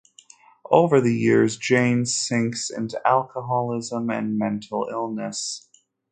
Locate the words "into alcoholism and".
2.71-4.35